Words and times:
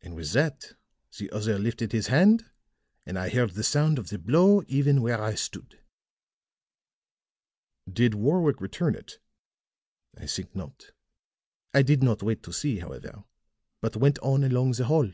"And 0.00 0.16
with 0.16 0.32
that 0.32 0.72
the 1.18 1.30
other 1.30 1.58
lifted 1.58 1.92
his 1.92 2.06
hand, 2.06 2.46
and 3.04 3.18
I 3.18 3.28
heard 3.28 3.50
the 3.50 3.62
sound 3.62 3.98
of 3.98 4.08
the 4.08 4.18
blow 4.18 4.62
even 4.66 5.02
where 5.02 5.20
I 5.22 5.34
stood." 5.34 5.78
"Did 7.86 8.14
Warwick 8.14 8.62
return 8.62 8.94
it?" 8.94 9.18
"I 10.16 10.26
think 10.26 10.56
not. 10.56 10.92
I 11.74 11.82
did 11.82 12.02
not 12.02 12.22
wait 12.22 12.42
to 12.44 12.52
see, 12.54 12.78
however, 12.78 13.24
but 13.82 13.94
went 13.94 14.18
on 14.20 14.42
along 14.42 14.72
the 14.72 14.86
hall. 14.86 15.10